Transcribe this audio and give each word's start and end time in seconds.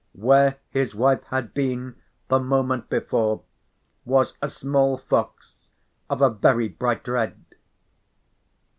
_Where 0.17 0.55
his 0.71 0.95
wife 0.95 1.21
had 1.25 1.53
been 1.53 1.95
the 2.27 2.39
moment 2.39 2.89
before 2.89 3.43
was 4.03 4.35
a 4.41 4.49
small 4.49 4.97
fox, 4.97 5.67
of 6.09 6.23
a 6.23 6.29
very 6.31 6.67
bright 6.67 7.07
red. 7.07 7.39